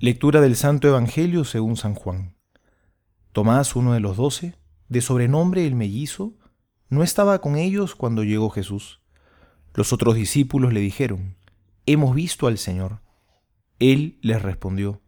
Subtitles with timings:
[0.00, 2.36] Lectura del Santo Evangelio según San Juan.
[3.32, 4.54] Tomás, uno de los doce,
[4.88, 6.34] de sobrenombre el mellizo,
[6.88, 9.00] no estaba con ellos cuando llegó Jesús.
[9.74, 11.34] Los otros discípulos le dijeron,
[11.84, 13.00] Hemos visto al Señor.
[13.80, 15.00] Él les respondió,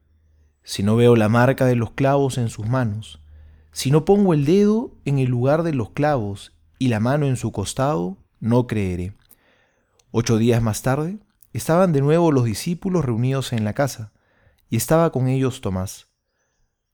[0.65, 3.23] Si no veo la marca de los clavos en sus manos,
[3.71, 7.37] si no pongo el dedo en el lugar de los clavos y la mano en
[7.37, 9.15] su costado, no creeré.
[10.11, 11.21] Ocho días más tarde,
[11.53, 14.11] estaban de nuevo los discípulos reunidos en la casa
[14.71, 16.09] y estaba con ellos Tomás.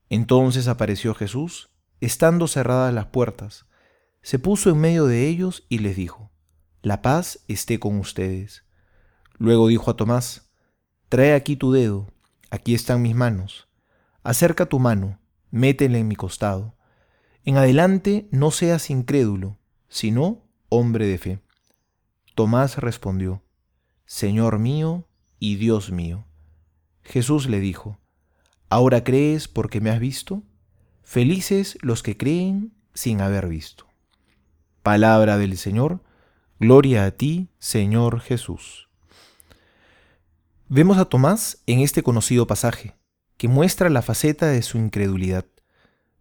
[0.08, 3.66] Entonces apareció Jesús, estando cerradas las puertas,
[4.22, 6.32] se puso en medio de ellos y les dijo,
[6.82, 8.64] La paz esté con ustedes.
[9.38, 10.50] Luego dijo a Tomás,
[11.08, 12.10] Trae aquí tu dedo,
[12.50, 13.68] aquí están mis manos,
[14.24, 16.76] acerca tu mano, métela en mi costado.
[17.44, 21.42] En adelante no seas incrédulo, sino hombre de fe.
[22.34, 23.44] Tomás respondió,
[24.04, 26.26] Señor mío y Dios mío.
[27.06, 27.98] Jesús le dijo,
[28.68, 30.42] ¿Ahora crees porque me has visto?
[31.02, 33.86] Felices los que creen sin haber visto.
[34.82, 36.02] Palabra del Señor,
[36.58, 38.88] gloria a ti, Señor Jesús.
[40.68, 42.96] Vemos a Tomás en este conocido pasaje,
[43.36, 45.46] que muestra la faceta de su incredulidad.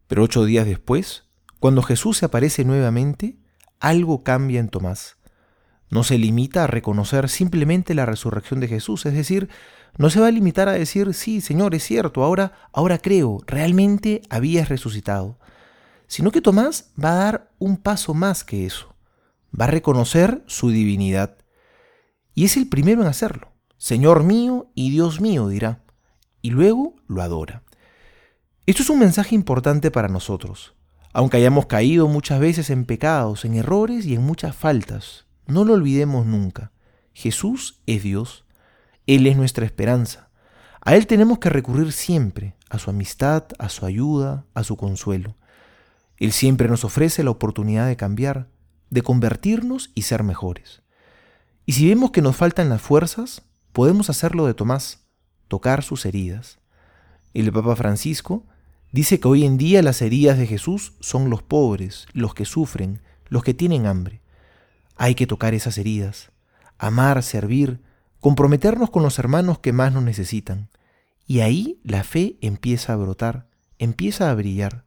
[0.08, 1.24] Pero ocho días después,
[1.60, 3.38] cuando Jesús se aparece nuevamente,
[3.80, 5.18] algo cambia en Tomás
[5.90, 9.50] no se limita a reconocer simplemente la resurrección de Jesús, es decir,
[9.98, 14.22] no se va a limitar a decir, sí, Señor, es cierto, ahora, ahora creo, realmente
[14.30, 15.40] habías resucitado,
[16.08, 18.96] sino que Tomás va a dar un paso más que eso,
[19.60, 21.38] va a reconocer su divinidad,
[22.34, 25.84] y es el primero en hacerlo, Señor mío y Dios mío, dirá,
[26.42, 27.64] y luego lo adora.
[28.66, 30.76] Esto es un mensaje importante para nosotros,
[31.14, 35.74] aunque hayamos caído muchas veces en pecados, en errores y en muchas faltas, no lo
[35.74, 36.72] olvidemos nunca.
[37.14, 38.45] Jesús es Dios.
[39.08, 40.30] Él es nuestra esperanza.
[40.82, 45.36] A Él tenemos que recurrir siempre, a su amistad, a su ayuda, a su consuelo.
[46.18, 48.50] Él siempre nos ofrece la oportunidad de cambiar,
[48.90, 50.82] de convertirnos y ser mejores.
[51.66, 55.06] Y si vemos que nos faltan las fuerzas, podemos hacerlo de Tomás,
[55.48, 56.60] tocar sus heridas.
[57.34, 58.46] El Papa Francisco
[58.92, 63.02] dice que hoy en día las heridas de Jesús son los pobres, los que sufren,
[63.28, 64.22] los que tienen hambre.
[64.96, 66.32] Hay que tocar esas heridas,
[66.78, 67.82] amar, servir,
[68.26, 70.70] comprometernos con los hermanos que más nos necesitan.
[71.28, 73.46] Y ahí la fe empieza a brotar,
[73.78, 74.84] empieza a brillar.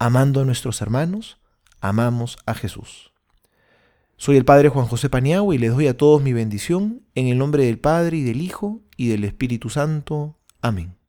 [0.00, 1.38] Amando a nuestros hermanos,
[1.80, 3.12] amamos a Jesús.
[4.16, 7.38] Soy el Padre Juan José Paniagua y les doy a todos mi bendición en el
[7.38, 10.36] nombre del Padre y del Hijo y del Espíritu Santo.
[10.60, 10.99] Amén.